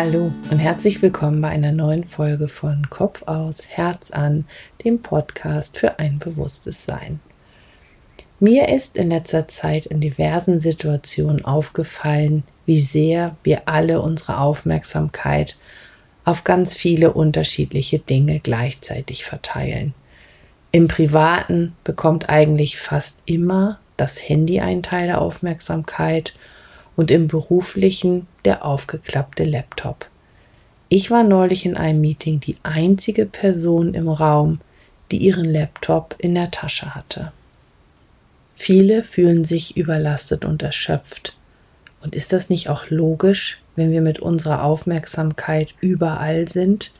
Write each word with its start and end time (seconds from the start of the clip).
Hallo 0.00 0.32
und 0.52 0.60
herzlich 0.60 1.02
willkommen 1.02 1.40
bei 1.40 1.48
einer 1.48 1.72
neuen 1.72 2.04
Folge 2.04 2.46
von 2.46 2.88
Kopf 2.88 3.24
aus, 3.26 3.66
Herz 3.66 4.12
an, 4.12 4.44
dem 4.84 5.02
Podcast 5.02 5.76
für 5.76 5.98
ein 5.98 6.20
bewusstes 6.20 6.84
Sein. 6.84 7.18
Mir 8.38 8.68
ist 8.68 8.96
in 8.96 9.10
letzter 9.10 9.48
Zeit 9.48 9.86
in 9.86 10.00
diversen 10.00 10.60
Situationen 10.60 11.44
aufgefallen, 11.44 12.44
wie 12.64 12.78
sehr 12.78 13.36
wir 13.42 13.62
alle 13.66 14.00
unsere 14.00 14.38
Aufmerksamkeit 14.38 15.58
auf 16.24 16.44
ganz 16.44 16.76
viele 16.76 17.12
unterschiedliche 17.12 17.98
Dinge 17.98 18.38
gleichzeitig 18.38 19.24
verteilen. 19.24 19.94
Im 20.70 20.86
Privaten 20.86 21.74
bekommt 21.82 22.28
eigentlich 22.28 22.78
fast 22.78 23.18
immer 23.24 23.80
das 23.96 24.28
Handy 24.28 24.60
einen 24.60 24.84
Teil 24.84 25.08
der 25.08 25.20
Aufmerksamkeit 25.20 26.34
und 26.98 27.12
im 27.12 27.28
beruflichen 27.28 28.26
der 28.44 28.64
aufgeklappte 28.64 29.44
Laptop. 29.44 30.08
Ich 30.88 31.12
war 31.12 31.22
neulich 31.22 31.64
in 31.64 31.76
einem 31.76 32.00
Meeting 32.00 32.40
die 32.40 32.56
einzige 32.64 33.24
Person 33.24 33.94
im 33.94 34.08
Raum, 34.08 34.60
die 35.12 35.18
ihren 35.18 35.44
Laptop 35.44 36.16
in 36.18 36.34
der 36.34 36.50
Tasche 36.50 36.96
hatte. 36.96 37.30
Viele 38.56 39.04
fühlen 39.04 39.44
sich 39.44 39.76
überlastet 39.76 40.44
und 40.44 40.60
erschöpft. 40.64 41.36
Und 42.02 42.16
ist 42.16 42.32
das 42.32 42.48
nicht 42.48 42.68
auch 42.68 42.90
logisch, 42.90 43.62
wenn 43.76 43.92
wir 43.92 44.00
mit 44.00 44.18
unserer 44.18 44.64
Aufmerksamkeit 44.64 45.76
überall 45.80 46.48
sind? 46.48 46.92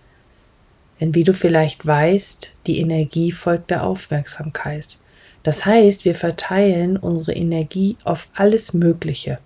Denn 1.00 1.16
wie 1.16 1.24
du 1.24 1.34
vielleicht 1.34 1.84
weißt, 1.84 2.54
die 2.68 2.78
Energie 2.78 3.32
folgt 3.32 3.70
der 3.70 3.82
Aufmerksamkeit. 3.82 5.00
Das 5.42 5.66
heißt, 5.66 6.04
wir 6.04 6.14
verteilen 6.14 6.96
unsere 6.96 7.32
Energie 7.32 7.96
auf 8.04 8.28
alles 8.36 8.74
Mögliche 8.74 9.40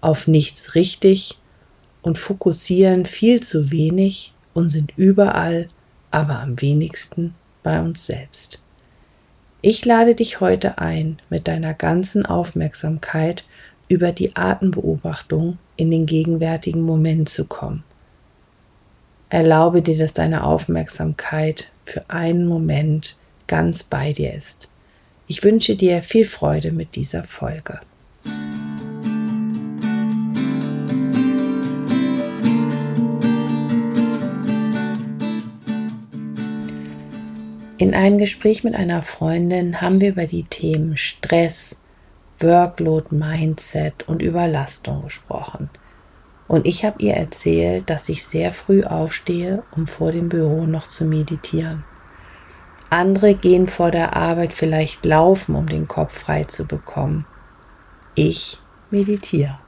auf 0.00 0.26
nichts 0.26 0.74
richtig 0.74 1.38
und 2.02 2.18
fokussieren 2.18 3.06
viel 3.06 3.40
zu 3.40 3.70
wenig 3.70 4.32
und 4.54 4.68
sind 4.68 4.92
überall, 4.96 5.68
aber 6.10 6.40
am 6.40 6.60
wenigsten 6.60 7.34
bei 7.62 7.80
uns 7.80 8.06
selbst. 8.06 8.62
Ich 9.62 9.84
lade 9.84 10.14
dich 10.14 10.40
heute 10.40 10.78
ein, 10.78 11.18
mit 11.28 11.46
deiner 11.46 11.74
ganzen 11.74 12.24
Aufmerksamkeit 12.24 13.44
über 13.88 14.12
die 14.12 14.34
Atembeobachtung 14.36 15.58
in 15.76 15.90
den 15.90 16.06
gegenwärtigen 16.06 16.80
Moment 16.80 17.28
zu 17.28 17.46
kommen. 17.46 17.84
Erlaube 19.28 19.82
dir, 19.82 19.98
dass 19.98 20.12
deine 20.12 20.44
Aufmerksamkeit 20.44 21.70
für 21.84 22.08
einen 22.08 22.46
Moment 22.46 23.16
ganz 23.46 23.82
bei 23.82 24.12
dir 24.12 24.32
ist. 24.32 24.68
Ich 25.26 25.44
wünsche 25.44 25.76
dir 25.76 26.02
viel 26.02 26.24
Freude 26.24 26.72
mit 26.72 26.96
dieser 26.96 27.22
Folge. 27.22 27.80
In 37.80 37.94
einem 37.94 38.18
Gespräch 38.18 38.62
mit 38.62 38.76
einer 38.76 39.00
Freundin 39.00 39.80
haben 39.80 40.02
wir 40.02 40.10
über 40.10 40.26
die 40.26 40.42
Themen 40.42 40.98
Stress, 40.98 41.80
Workload, 42.38 43.06
Mindset 43.16 44.06
und 44.06 44.20
Überlastung 44.20 45.00
gesprochen. 45.00 45.70
Und 46.46 46.66
ich 46.66 46.84
habe 46.84 47.02
ihr 47.02 47.14
erzählt, 47.14 47.88
dass 47.88 48.10
ich 48.10 48.26
sehr 48.26 48.50
früh 48.50 48.84
aufstehe, 48.84 49.62
um 49.74 49.86
vor 49.86 50.12
dem 50.12 50.28
Büro 50.28 50.66
noch 50.66 50.88
zu 50.88 51.06
meditieren. 51.06 51.84
Andere 52.90 53.32
gehen 53.32 53.66
vor 53.66 53.90
der 53.90 54.14
Arbeit 54.14 54.52
vielleicht 54.52 55.06
laufen, 55.06 55.54
um 55.54 55.66
den 55.66 55.88
Kopf 55.88 56.18
frei 56.18 56.44
zu 56.44 56.66
bekommen. 56.66 57.24
Ich 58.14 58.58
meditiere. 58.90 59.58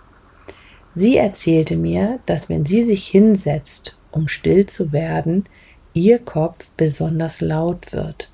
Sie 0.94 1.16
erzählte 1.16 1.76
mir, 1.76 2.18
dass 2.26 2.50
wenn 2.50 2.66
sie 2.66 2.82
sich 2.82 3.06
hinsetzt, 3.06 3.96
um 4.10 4.28
still 4.28 4.66
zu 4.66 4.92
werden, 4.92 5.46
ihr 5.94 6.18
Kopf 6.18 6.70
besonders 6.76 7.40
laut 7.40 7.92
wird, 7.92 8.30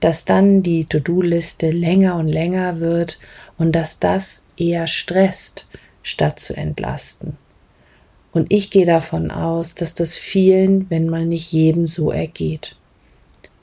dass 0.00 0.24
dann 0.24 0.62
die 0.62 0.84
To-Do-Liste 0.84 1.70
länger 1.70 2.16
und 2.16 2.28
länger 2.28 2.80
wird 2.80 3.18
und 3.58 3.72
dass 3.72 3.98
das 3.98 4.46
eher 4.56 4.86
stresst, 4.86 5.68
statt 6.02 6.40
zu 6.40 6.56
entlasten. 6.56 7.36
Und 8.32 8.52
ich 8.52 8.70
gehe 8.70 8.86
davon 8.86 9.30
aus, 9.30 9.74
dass 9.74 9.94
das 9.94 10.16
vielen, 10.16 10.88
wenn 10.90 11.08
mal 11.08 11.26
nicht 11.26 11.52
jedem 11.52 11.86
so 11.86 12.10
ergeht. 12.10 12.76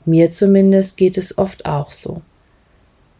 Mir 0.04 0.30
zumindest 0.30 0.96
geht 0.96 1.18
es 1.18 1.36
oft 1.36 1.66
auch 1.66 1.92
so. 1.92 2.22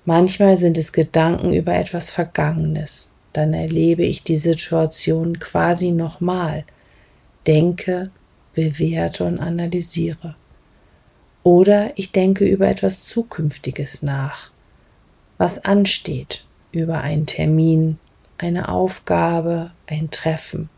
Manchmal 0.04 0.56
sind 0.56 0.78
es 0.78 0.92
Gedanken 0.92 1.52
über 1.52 1.74
etwas 1.74 2.10
Vergangenes. 2.10 3.10
Dann 3.32 3.52
erlebe 3.52 4.04
ich 4.04 4.24
die 4.24 4.38
Situation 4.38 5.38
quasi 5.38 5.90
nochmal, 5.90 6.64
denke, 7.46 8.10
bewerte 8.54 9.24
und 9.24 9.38
analysiere. 9.38 10.34
Oder 11.42 11.96
ich 11.96 12.12
denke 12.12 12.44
über 12.44 12.68
etwas 12.68 13.02
Zukünftiges 13.02 14.02
nach, 14.02 14.50
was 15.38 15.64
ansteht, 15.64 16.44
über 16.72 17.00
einen 17.00 17.26
Termin, 17.26 17.98
eine 18.36 18.68
Aufgabe, 18.68 19.70
ein 19.86 20.10
Treffen. 20.10 20.68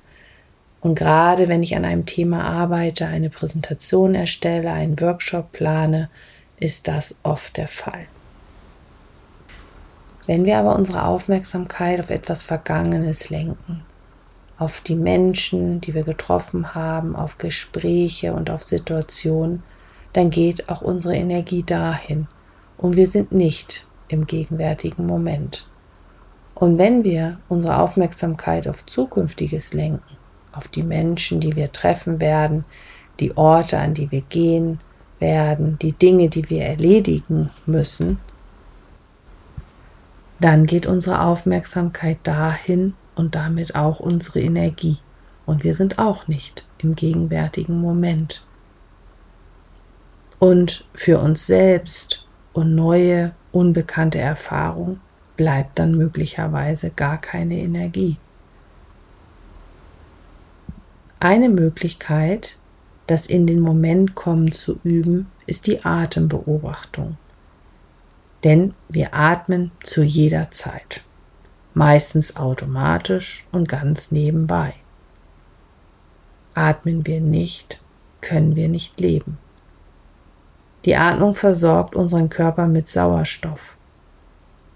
Und 0.80 0.94
gerade 0.96 1.48
wenn 1.48 1.62
ich 1.62 1.76
an 1.76 1.84
einem 1.84 2.06
Thema 2.06 2.44
arbeite, 2.44 3.06
eine 3.06 3.30
Präsentation 3.30 4.14
erstelle, 4.14 4.72
einen 4.72 5.00
Workshop 5.00 5.52
plane, 5.52 6.08
ist 6.58 6.88
das 6.88 7.16
oft 7.22 7.56
der 7.56 7.68
Fall. 7.68 8.06
Wenn 10.26 10.44
wir 10.44 10.58
aber 10.58 10.76
unsere 10.76 11.06
Aufmerksamkeit 11.06 11.98
auf 11.98 12.10
etwas 12.10 12.44
Vergangenes 12.44 13.30
lenken, 13.30 13.82
auf 14.62 14.80
die 14.80 14.94
Menschen, 14.94 15.80
die 15.80 15.92
wir 15.92 16.04
getroffen 16.04 16.72
haben, 16.74 17.16
auf 17.16 17.38
Gespräche 17.38 18.32
und 18.32 18.48
auf 18.48 18.62
Situationen, 18.62 19.64
dann 20.12 20.30
geht 20.30 20.68
auch 20.68 20.82
unsere 20.82 21.16
Energie 21.16 21.64
dahin 21.64 22.28
und 22.78 22.94
wir 22.94 23.08
sind 23.08 23.32
nicht 23.32 23.86
im 24.06 24.26
gegenwärtigen 24.26 25.04
Moment. 25.04 25.66
Und 26.54 26.78
wenn 26.78 27.02
wir 27.02 27.38
unsere 27.48 27.78
Aufmerksamkeit 27.78 28.68
auf 28.68 28.86
Zukünftiges 28.86 29.74
lenken, 29.74 30.16
auf 30.52 30.68
die 30.68 30.84
Menschen, 30.84 31.40
die 31.40 31.56
wir 31.56 31.72
treffen 31.72 32.20
werden, 32.20 32.64
die 33.18 33.36
Orte, 33.36 33.78
an 33.78 33.94
die 33.94 34.12
wir 34.12 34.20
gehen 34.20 34.78
werden, 35.18 35.76
die 35.82 35.92
Dinge, 35.92 36.28
die 36.28 36.48
wir 36.50 36.62
erledigen 36.62 37.50
müssen, 37.66 38.18
dann 40.38 40.66
geht 40.66 40.86
unsere 40.86 41.20
Aufmerksamkeit 41.22 42.18
dahin, 42.22 42.94
und 43.14 43.34
damit 43.34 43.74
auch 43.74 44.00
unsere 44.00 44.40
Energie. 44.40 44.98
Und 45.46 45.64
wir 45.64 45.74
sind 45.74 45.98
auch 45.98 46.28
nicht 46.28 46.66
im 46.78 46.94
gegenwärtigen 46.94 47.80
Moment. 47.80 48.44
Und 50.38 50.84
für 50.94 51.18
uns 51.18 51.46
selbst 51.46 52.26
und 52.52 52.74
neue, 52.74 53.32
unbekannte 53.52 54.18
Erfahrung 54.18 55.00
bleibt 55.36 55.78
dann 55.78 55.96
möglicherweise 55.96 56.90
gar 56.90 57.20
keine 57.20 57.58
Energie. 57.58 58.16
Eine 61.20 61.48
Möglichkeit, 61.48 62.58
das 63.06 63.26
in 63.26 63.46
den 63.46 63.60
Moment 63.60 64.14
kommen 64.14 64.52
zu 64.52 64.78
üben, 64.82 65.30
ist 65.46 65.66
die 65.66 65.84
Atembeobachtung. 65.84 67.16
Denn 68.42 68.74
wir 68.88 69.14
atmen 69.14 69.70
zu 69.84 70.02
jeder 70.02 70.50
Zeit 70.50 71.04
meistens 71.74 72.36
automatisch 72.36 73.46
und 73.52 73.68
ganz 73.68 74.10
nebenbei. 74.10 74.74
Atmen 76.54 77.06
wir 77.06 77.20
nicht, 77.20 77.80
können 78.20 78.56
wir 78.56 78.68
nicht 78.68 79.00
leben. 79.00 79.38
Die 80.84 80.96
Atmung 80.96 81.34
versorgt 81.34 81.94
unseren 81.94 82.28
Körper 82.28 82.66
mit 82.66 82.88
Sauerstoff, 82.88 83.76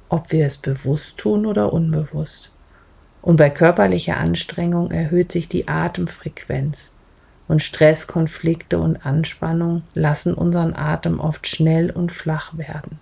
ob 0.08 0.30
wir 0.32 0.46
es 0.46 0.56
bewusst 0.56 1.18
tun 1.18 1.46
oder 1.46 1.72
unbewusst. 1.72 2.52
Und 3.22 3.36
bei 3.36 3.50
körperlicher 3.50 4.16
Anstrengung 4.18 4.92
erhöht 4.92 5.32
sich 5.32 5.48
die 5.48 5.66
Atemfrequenz 5.66 6.94
und 7.48 7.62
Stress, 7.62 8.06
Konflikte 8.06 8.78
und 8.78 9.04
Anspannung 9.04 9.82
lassen 9.94 10.34
unseren 10.34 10.74
Atem 10.74 11.20
oft 11.20 11.46
schnell 11.48 11.90
und 11.90 12.12
flach 12.12 12.56
werden. 12.56 13.00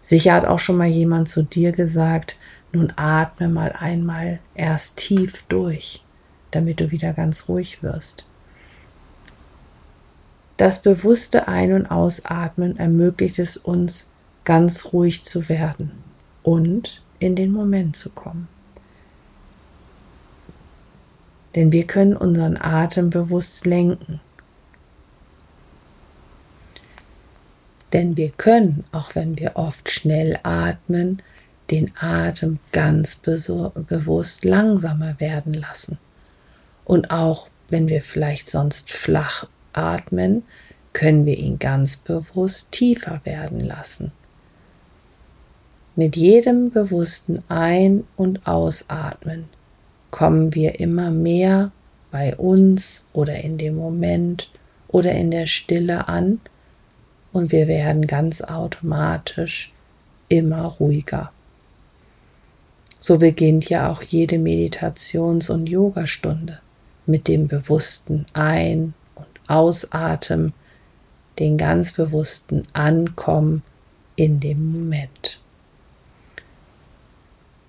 Sicher 0.00 0.34
hat 0.34 0.44
auch 0.44 0.60
schon 0.60 0.76
mal 0.76 0.86
jemand 0.86 1.28
zu 1.28 1.42
dir 1.42 1.72
gesagt, 1.72 2.38
nun 2.72 2.92
atme 2.96 3.48
mal 3.48 3.72
einmal 3.72 4.40
erst 4.54 4.96
tief 4.96 5.44
durch, 5.48 6.04
damit 6.50 6.80
du 6.80 6.90
wieder 6.90 7.12
ganz 7.12 7.48
ruhig 7.48 7.82
wirst. 7.82 8.28
Das 10.56 10.82
bewusste 10.82 11.48
Ein- 11.48 11.72
und 11.72 11.86
Ausatmen 11.86 12.78
ermöglicht 12.78 13.38
es 13.38 13.56
uns, 13.56 14.10
ganz 14.44 14.92
ruhig 14.92 15.24
zu 15.24 15.48
werden 15.48 15.90
und 16.42 17.02
in 17.18 17.34
den 17.34 17.52
Moment 17.52 17.96
zu 17.96 18.10
kommen. 18.10 18.48
Denn 21.54 21.72
wir 21.72 21.86
können 21.86 22.16
unseren 22.16 22.56
Atem 22.56 23.10
bewusst 23.10 23.66
lenken. 23.66 24.20
Denn 27.92 28.16
wir 28.16 28.30
können, 28.30 28.84
auch 28.92 29.14
wenn 29.14 29.38
wir 29.38 29.56
oft 29.56 29.90
schnell 29.90 30.38
atmen, 30.42 31.22
den 31.70 31.92
Atem 31.98 32.58
ganz 32.72 33.16
bewusst 33.16 34.44
langsamer 34.44 35.18
werden 35.18 35.54
lassen. 35.54 35.98
Und 36.84 37.10
auch 37.10 37.48
wenn 37.68 37.88
wir 37.88 38.02
vielleicht 38.02 38.48
sonst 38.48 38.90
flach 38.90 39.48
atmen, 39.72 40.44
können 40.92 41.26
wir 41.26 41.36
ihn 41.36 41.58
ganz 41.58 41.96
bewusst 41.96 42.72
tiefer 42.72 43.20
werden 43.24 43.60
lassen. 43.60 44.12
Mit 45.94 46.16
jedem 46.16 46.70
bewussten 46.70 47.42
Ein- 47.48 48.04
und 48.16 48.46
Ausatmen 48.46 49.44
kommen 50.10 50.54
wir 50.54 50.78
immer 50.78 51.10
mehr 51.10 51.72
bei 52.10 52.36
uns 52.36 53.04
oder 53.12 53.40
in 53.40 53.58
dem 53.58 53.76
Moment 53.76 54.50
oder 54.88 55.12
in 55.12 55.30
der 55.30 55.46
Stille 55.46 56.08
an 56.08 56.40
und 57.32 57.52
wir 57.52 57.66
werden 57.66 58.06
ganz 58.06 58.40
automatisch 58.40 59.72
immer 60.28 60.64
ruhiger. 60.64 61.32
So 63.06 63.18
beginnt 63.18 63.68
ja 63.68 63.92
auch 63.92 64.02
jede 64.02 64.36
Meditations- 64.36 65.48
und 65.48 65.68
Yogastunde 65.68 66.58
mit 67.06 67.28
dem 67.28 67.46
bewussten 67.46 68.26
Ein- 68.32 68.94
und 69.14 69.28
Ausatmen, 69.46 70.52
den 71.38 71.56
ganz 71.56 71.92
bewussten 71.92 72.64
Ankommen 72.72 73.62
in 74.16 74.40
dem 74.40 74.72
Moment. 74.72 75.40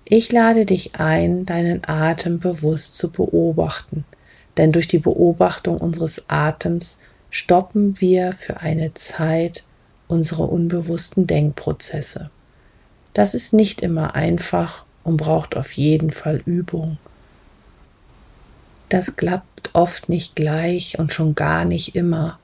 Ich 0.04 0.32
lade 0.32 0.66
dich 0.66 0.96
ein, 0.96 1.46
deinen 1.46 1.82
Atem 1.86 2.40
bewusst 2.40 2.98
zu 2.98 3.12
beobachten, 3.12 4.04
denn 4.56 4.72
durch 4.72 4.88
die 4.88 4.98
Beobachtung 4.98 5.78
unseres 5.78 6.24
Atems 6.28 6.98
stoppen 7.30 8.00
wir 8.00 8.32
für 8.32 8.58
eine 8.58 8.92
Zeit 8.94 9.62
unsere 10.08 10.42
unbewussten 10.48 11.28
Denkprozesse. 11.28 12.28
Das 13.14 13.34
ist 13.34 13.52
nicht 13.52 13.82
immer 13.82 14.16
einfach 14.16 14.84
und 15.08 15.16
braucht 15.16 15.56
auf 15.56 15.72
jeden 15.72 16.10
Fall 16.10 16.42
Übung. 16.44 16.98
Das 18.90 19.16
klappt 19.16 19.74
oft 19.74 20.10
nicht 20.10 20.36
gleich 20.36 20.98
und 20.98 21.14
schon 21.14 21.34
gar 21.34 21.64
nicht 21.64 21.94
immer. 21.94 22.38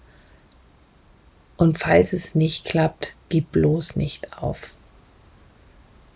Und 1.58 1.78
falls 1.78 2.14
es 2.14 2.34
nicht 2.34 2.64
klappt, 2.64 3.16
gib 3.28 3.52
bloß 3.52 3.96
nicht 3.96 4.38
auf. 4.38 4.72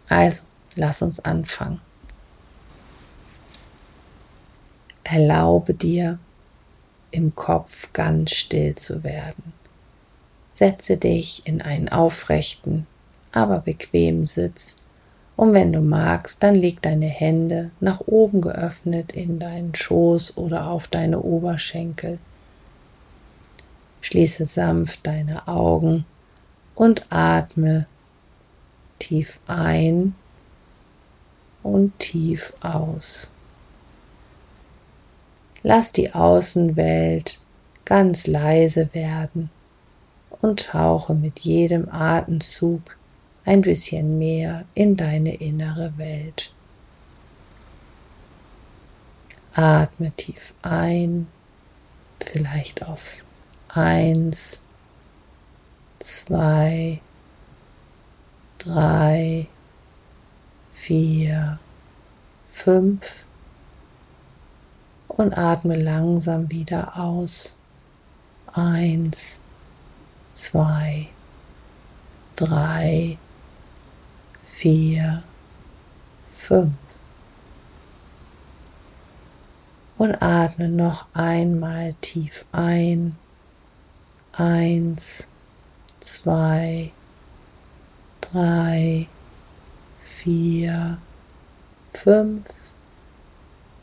Also, 0.08 0.44
lass 0.74 1.02
uns 1.02 1.20
anfangen. 1.20 1.82
Erlaube 5.04 5.74
dir, 5.74 6.18
im 7.10 7.34
Kopf 7.34 7.92
ganz 7.92 8.32
still 8.32 8.74
zu 8.74 9.04
werden. 9.04 9.52
Setze 10.52 10.96
dich 10.96 11.46
in 11.46 11.60
einen 11.60 11.90
aufrechten, 11.90 12.86
aber 13.32 13.58
bequemen 13.58 14.24
Sitz 14.24 14.87
und 15.38 15.52
wenn 15.52 15.72
du 15.72 15.80
magst, 15.80 16.42
dann 16.42 16.56
leg 16.56 16.82
deine 16.82 17.06
Hände 17.06 17.70
nach 17.78 18.00
oben 18.00 18.40
geöffnet 18.40 19.12
in 19.12 19.38
deinen 19.38 19.72
Schoß 19.72 20.36
oder 20.36 20.68
auf 20.68 20.88
deine 20.88 21.20
Oberschenkel. 21.20 22.18
Schließe 24.00 24.46
sanft 24.46 25.06
deine 25.06 25.46
Augen 25.46 26.06
und 26.74 27.06
atme 27.10 27.86
tief 28.98 29.38
ein 29.46 30.16
und 31.62 31.96
tief 32.00 32.52
aus. 32.60 33.30
Lass 35.62 35.92
die 35.92 36.14
Außenwelt 36.14 37.40
ganz 37.84 38.26
leise 38.26 38.92
werden 38.92 39.50
und 40.40 40.64
tauche 40.66 41.14
mit 41.14 41.38
jedem 41.38 41.88
Atemzug 41.88 42.97
ein 43.48 43.62
bisschen 43.62 44.18
mehr 44.18 44.66
in 44.74 44.94
deine 44.94 45.34
innere 45.34 45.96
Welt. 45.96 46.52
Atme 49.54 50.12
tief 50.12 50.52
ein, 50.60 51.28
vielleicht 52.22 52.84
auf 52.86 53.22
eins, 53.68 54.62
zwei, 55.98 57.00
drei, 58.58 59.46
vier, 60.74 61.58
fünf 62.52 63.24
und 65.08 65.38
atme 65.38 65.76
langsam 65.76 66.50
wieder 66.50 66.98
aus. 66.98 67.56
Eins, 68.52 69.38
zwei, 70.34 71.08
drei, 72.36 73.16
vier, 74.58 75.22
fünf. 76.36 76.72
Und 79.96 80.20
atme 80.20 80.68
noch 80.68 81.06
einmal 81.12 81.94
tief 82.00 82.44
ein. 82.50 83.16
Eins, 84.32 85.28
zwei, 86.00 86.90
drei, 88.20 89.06
vier, 90.00 90.98
fünf 91.92 92.48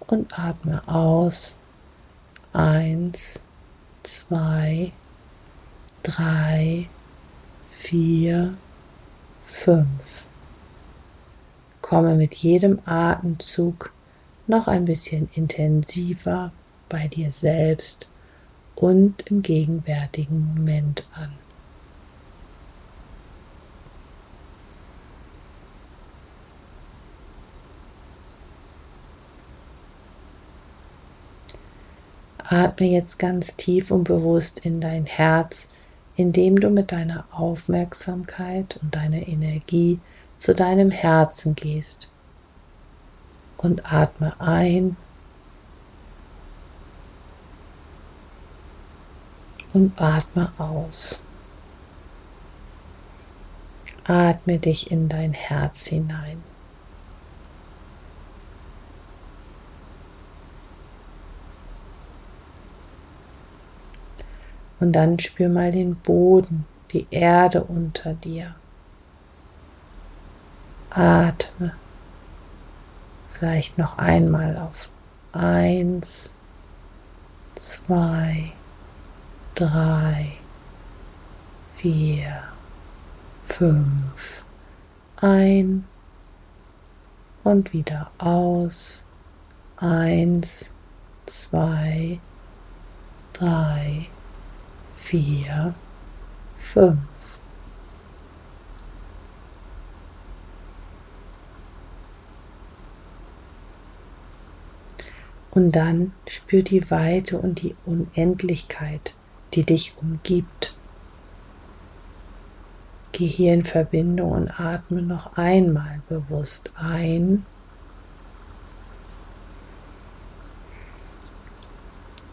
und 0.07 0.38
atme 0.38 0.86
aus. 0.88 1.57
Eins, 2.51 3.39
zwei, 4.04 4.92
drei, 6.04 6.89
vier, 7.72 8.57
fünf. 9.48 10.25
Komme 11.85 12.15
mit 12.15 12.33
jedem 12.33 12.79
Atemzug 12.85 13.93
noch 14.47 14.67
ein 14.67 14.85
bisschen 14.85 15.29
intensiver 15.35 16.51
bei 16.89 17.07
dir 17.07 17.31
selbst 17.31 18.09
und 18.73 19.27
im 19.27 19.43
gegenwärtigen 19.43 20.55
Moment 20.55 21.07
an. 21.13 21.33
Atme 32.39 32.88
jetzt 32.88 33.19
ganz 33.19 33.55
tief 33.57 33.91
und 33.91 34.05
bewusst 34.05 34.57
in 34.65 34.81
dein 34.81 35.05
Herz, 35.05 35.69
indem 36.15 36.60
du 36.60 36.71
mit 36.71 36.91
deiner 36.91 37.25
Aufmerksamkeit 37.29 38.79
und 38.81 38.95
deiner 38.95 39.27
Energie 39.27 40.00
zu 40.38 40.54
deinem 40.54 40.92
Herzen 40.92 41.56
gehst 41.56 42.10
und 43.58 43.92
atme 43.92 44.39
ein 44.39 44.96
und 49.74 50.00
atme 50.01 50.51
aus. 50.58 51.24
Atme 54.06 54.60
dich 54.60 54.92
in 54.92 55.10
dein 55.10 55.34
Herz 55.34 55.88
hinein. 55.88 56.44
Und 64.80 64.92
dann 64.94 65.18
spür 65.20 65.50
mal 65.50 65.72
den 65.72 65.96
Boden, 65.96 66.65
die 66.92 67.08
Erde 67.10 67.63
unter 67.63 68.13
dir. 68.13 68.56
Atme. 70.95 71.73
Vielleicht 73.33 73.77
noch 73.77 73.97
einmal 73.97 74.57
auf 74.57 74.87
eins, 75.33 76.31
zwei, 77.55 78.53
drei, 79.55 80.37
vier, 81.75 82.43
fünf. 83.43 84.45
Ein 85.17 85.83
und 87.43 87.73
wieder 87.73 88.11
aus. 88.17 89.05
Eins, 89.75 90.71
zwei, 91.25 92.19
drei, 93.33 94.07
vier, 94.93 95.73
fünf. 96.57 97.14
Und 105.55 105.71
dann 105.71 106.12
spür 106.27 106.63
die 106.63 106.91
Weite 106.91 107.39
und 107.39 107.62
die 107.62 107.77
Unendlichkeit, 107.85 109.15
die 109.53 109.63
dich 109.63 109.93
umgibt. 109.95 110.75
Geh 113.13 113.25
hier 113.25 113.53
in 113.53 113.63
Verbindung 113.63 114.31
und 114.33 114.59
atme 114.59 115.01
noch 115.01 115.38
einmal 115.38 116.01
bewusst 116.09 116.74
ein 116.75 117.45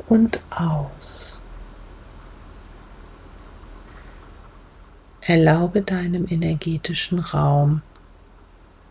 und 0.08 0.40
aus. 0.50 1.40
Erlaube 5.20 5.82
deinem 5.82 6.26
energetischen 6.28 7.20
Raum, 7.20 7.82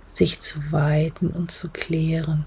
sich 0.07 0.39
zu 0.39 0.71
weiten 0.71 1.27
und 1.27 1.51
zu 1.51 1.67
klären 1.67 2.45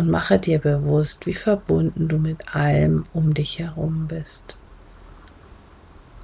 und 0.00 0.08
mache 0.08 0.38
dir 0.38 0.58
bewusst, 0.58 1.26
wie 1.26 1.34
verbunden 1.34 2.08
du 2.08 2.16
mit 2.16 2.54
allem 2.54 3.04
um 3.12 3.34
dich 3.34 3.58
herum 3.58 4.06
bist. 4.08 4.56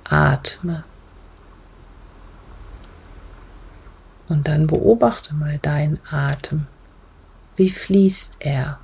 Atme. 0.05 0.83
Und 4.31 4.49
dann 4.49 4.67
beobachte 4.67 5.35
mal 5.35 5.59
deinen 5.59 6.01
Atem. 6.11 6.67
Wie 7.57 7.69
fließt 7.69 8.37
er? 8.39 8.79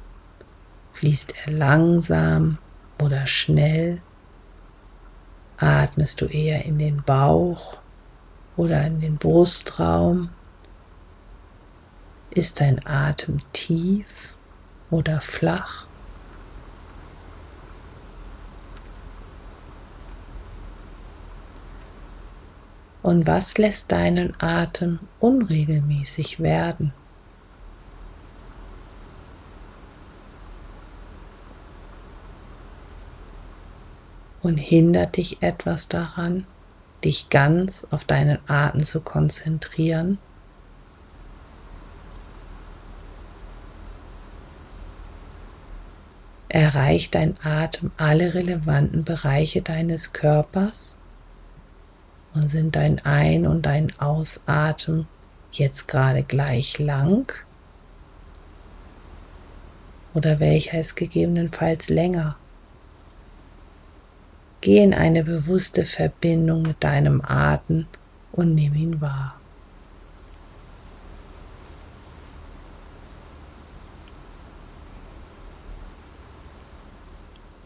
Fließt 0.91 1.37
er 1.47 1.55
langsam 1.55 2.59
oder 3.01 3.27
schnell? 3.27 4.03
Atmest 5.57 6.21
du 6.21 6.27
eher 6.27 6.67
in 6.67 6.79
den 6.79 7.03
Bauch 7.03 7.79
oder 8.59 8.87
in 8.87 9.01
den 9.01 9.17
Brustraum? 9.17 10.29
Ist 12.29 12.61
dein 12.61 12.87
Atem 12.87 13.41
tief 13.55 14.35
oder 14.93 15.21
flach? 15.21 15.87
Und 23.03 23.27
was 23.27 23.59
lässt 23.59 23.91
deinen 23.91 24.41
Atem 24.41 25.01
unregelmäßig 25.19 26.39
werden? 26.39 26.93
Und 34.41 34.59
hindert 34.59 35.17
dich 35.17 35.43
etwas 35.43 35.89
daran, 35.89 36.47
dich 37.03 37.31
ganz 37.31 37.87
auf 37.91 38.05
deinen 38.05 38.39
Atem 38.49 38.85
zu 38.85 39.01
konzentrieren? 39.01 40.19
Erreicht 46.53 47.15
dein 47.15 47.39
Atem 47.43 47.93
alle 47.97 48.35
relevanten 48.35 49.05
Bereiche 49.05 49.63
deines 49.63 50.13
Körpers? 50.13 50.99
Und 52.35 52.49
sind 52.49 52.77
dein 52.77 52.99
Ein- 53.07 53.47
und 53.47 53.65
dein 53.65 53.99
Ausatmen 53.99 55.07
jetzt 55.51 55.89
gerade 55.89 56.23
gleich 56.23 56.79
lang? 56.79 57.33
Oder 60.13 60.41
welcher 60.41 60.79
ist 60.79 60.95
gegebenenfalls 60.97 61.89
länger? 61.89 62.37
Geh 64.61 64.83
in 64.83 64.93
eine 64.93 65.25
bewusste 65.25 65.87
Verbindung 65.87 66.61
mit 66.63 66.85
deinem 66.85 67.23
Atem 67.23 67.87
und 68.31 68.55
nimm 68.55 68.75
ihn 68.75 69.01
wahr. 69.01 69.41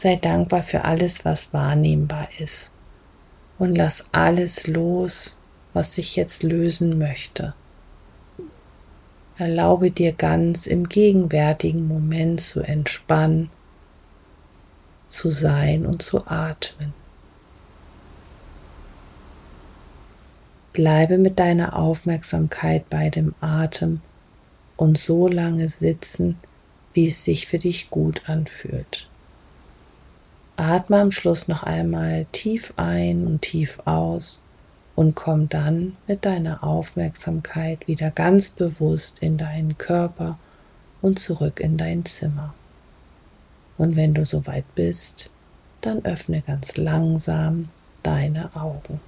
Sei 0.06 0.14
dankbar 0.14 0.62
für 0.62 0.84
alles, 0.84 1.24
was 1.24 1.52
wahrnehmbar 1.52 2.28
ist 2.38 2.72
und 3.58 3.74
lass 3.74 4.10
alles 4.12 4.68
los, 4.68 5.36
was 5.72 5.94
sich 5.94 6.14
jetzt 6.14 6.44
lösen 6.44 6.96
möchte. 6.96 7.54
Erlaube 9.36 9.90
dir 9.90 10.12
ganz 10.12 10.68
im 10.68 10.88
gegenwärtigen 10.88 11.88
Moment 11.88 12.40
zu 12.40 12.60
entspannen, 12.60 13.50
zu 15.08 15.28
sein 15.30 15.84
und 15.84 16.02
zu 16.02 16.24
atmen. 16.28 16.94
Bleibe 20.72 21.18
mit 21.18 21.40
deiner 21.40 21.74
Aufmerksamkeit 21.74 22.88
bei 22.88 23.10
dem 23.10 23.34
Atem 23.40 24.02
und 24.76 24.98
so 24.98 25.26
lange 25.26 25.68
sitzen, 25.68 26.38
wie 26.92 27.08
es 27.08 27.24
sich 27.24 27.48
für 27.48 27.58
dich 27.58 27.90
gut 27.90 28.30
anfühlt. 28.30 29.08
Atme 30.56 31.00
am 31.00 31.12
Schluss 31.12 31.48
noch 31.48 31.62
einmal 31.62 32.26
tief 32.32 32.72
ein 32.76 33.26
und 33.26 33.42
tief 33.42 33.78
aus 33.84 34.40
und 34.94 35.14
komm 35.14 35.48
dann 35.50 35.96
mit 36.06 36.24
deiner 36.24 36.64
Aufmerksamkeit 36.64 37.86
wieder 37.86 38.10
ganz 38.10 38.50
bewusst 38.50 39.18
in 39.20 39.36
deinen 39.36 39.76
Körper 39.76 40.38
und 41.02 41.18
zurück 41.18 41.60
in 41.60 41.76
dein 41.76 42.06
Zimmer. 42.06 42.54
Und 43.76 43.96
wenn 43.96 44.14
du 44.14 44.24
soweit 44.24 44.64
bist, 44.74 45.30
dann 45.82 46.04
öffne 46.04 46.40
ganz 46.40 46.78
langsam 46.78 47.68
deine 48.02 48.56
Augen. 48.56 49.00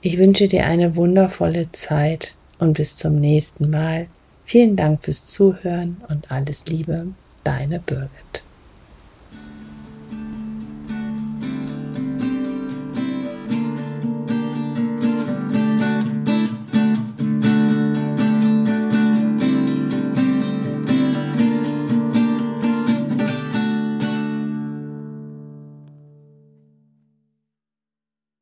Ich 0.00 0.16
wünsche 0.16 0.48
dir 0.48 0.64
eine 0.64 0.96
wundervolle 0.96 1.70
Zeit 1.72 2.34
und 2.58 2.72
bis 2.72 2.96
zum 2.96 3.16
nächsten 3.16 3.68
Mal. 3.68 4.06
Vielen 4.46 4.76
Dank 4.76 5.04
fürs 5.04 5.24
Zuhören 5.24 6.00
und 6.08 6.30
alles 6.30 6.64
Liebe, 6.66 7.08
deine 7.44 7.80
Birgit. 7.80 8.45